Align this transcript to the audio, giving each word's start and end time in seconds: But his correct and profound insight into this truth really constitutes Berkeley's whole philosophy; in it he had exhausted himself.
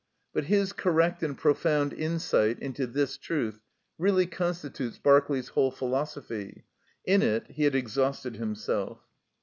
But 0.33 0.45
his 0.45 0.73
correct 0.73 1.21
and 1.21 1.37
profound 1.37 1.93
insight 1.93 2.57
into 2.57 2.87
this 2.87 3.19
truth 3.19 3.59
really 3.99 4.25
constitutes 4.25 4.97
Berkeley's 4.97 5.49
whole 5.49 5.69
philosophy; 5.69 6.63
in 7.05 7.21
it 7.21 7.45
he 7.51 7.65
had 7.65 7.75
exhausted 7.75 8.37
himself. 8.37 9.01